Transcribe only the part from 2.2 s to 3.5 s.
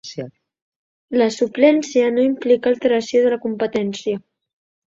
implica alteració de la